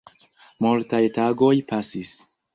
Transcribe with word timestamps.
Multaj 0.65 1.03
tagoj 1.19 1.53
pasis. 1.71 2.17